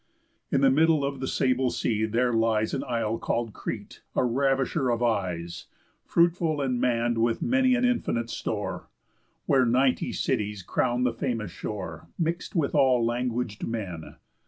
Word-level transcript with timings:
In 0.51 0.61
middle 0.73 1.05
of 1.05 1.19
the 1.19 1.27
sable 1.27 1.69
sea 1.69 2.05
there 2.05 2.33
lies 2.33 2.73
An 2.73 2.83
isle 2.85 3.19
call'd 3.19 3.53
Crete, 3.53 4.01
a 4.15 4.23
ravisher 4.23 4.89
of 4.89 5.03
eyes, 5.03 5.67
Fruitful, 6.07 6.59
and 6.59 6.81
mann'd 6.81 7.19
with 7.19 7.43
many 7.43 7.75
an 7.75 7.85
infinite 7.85 8.31
store; 8.31 8.89
Where 9.45 9.63
ninety 9.63 10.11
cities 10.11 10.63
crown 10.63 11.03
the 11.03 11.13
famous 11.13 11.51
shore, 11.51 12.07
Mix'd 12.17 12.55
with 12.55 12.73
all 12.73 13.05
languag'd 13.05 13.67
men. 13.67 14.15